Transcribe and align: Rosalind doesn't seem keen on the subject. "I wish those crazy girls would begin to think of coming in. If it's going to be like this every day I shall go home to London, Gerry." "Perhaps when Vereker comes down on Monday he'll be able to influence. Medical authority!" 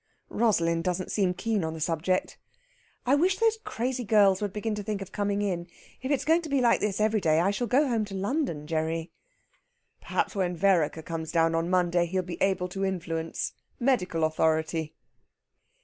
Rosalind 0.29 0.83
doesn't 0.83 1.11
seem 1.11 1.35
keen 1.35 1.63
on 1.63 1.75
the 1.75 1.79
subject. 1.79 2.39
"I 3.05 3.13
wish 3.13 3.37
those 3.37 3.59
crazy 3.63 4.03
girls 4.03 4.41
would 4.41 4.51
begin 4.51 4.73
to 4.73 4.81
think 4.81 4.99
of 4.99 5.11
coming 5.11 5.43
in. 5.43 5.67
If 6.01 6.09
it's 6.09 6.25
going 6.25 6.41
to 6.41 6.49
be 6.49 6.59
like 6.59 6.79
this 6.79 6.99
every 6.99 7.21
day 7.21 7.39
I 7.39 7.51
shall 7.51 7.67
go 7.67 7.87
home 7.87 8.03
to 8.05 8.15
London, 8.15 8.65
Gerry." 8.65 9.11
"Perhaps 10.01 10.33
when 10.35 10.55
Vereker 10.57 11.03
comes 11.03 11.31
down 11.31 11.53
on 11.53 11.69
Monday 11.69 12.07
he'll 12.07 12.23
be 12.23 12.41
able 12.41 12.67
to 12.69 12.83
influence. 12.83 13.53
Medical 13.79 14.23
authority!" 14.23 14.95